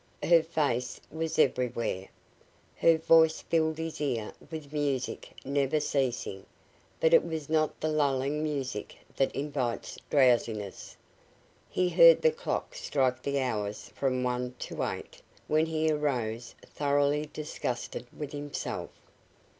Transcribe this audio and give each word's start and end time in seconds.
Her 0.23 0.41
face 0.41 0.99
was 1.11 1.37
everywhere. 1.37 2.07
Her 2.75 2.97
voice 2.97 3.41
filled 3.41 3.77
his 3.77 4.01
ear 4.01 4.33
with 4.49 4.73
music 4.73 5.29
never 5.45 5.79
ceasing, 5.79 6.47
but 6.99 7.13
it 7.13 7.23
was 7.23 7.49
not 7.51 7.79
the 7.79 7.87
lulling 7.87 8.41
music 8.41 8.95
that 9.17 9.31
invites 9.35 9.99
drowsiness. 10.09 10.97
He 11.69 11.87
heard 11.89 12.23
the 12.23 12.31
clock 12.31 12.73
strike 12.73 13.21
the 13.21 13.39
hours 13.41 13.89
from 13.93 14.23
one 14.23 14.55
to 14.57 14.81
eight, 14.81 15.21
when 15.47 15.67
he 15.67 15.91
arose, 15.91 16.55
thoroughly 16.65 17.29
disgusted 17.31 18.07
with 18.11 18.31
himself. 18.31 18.89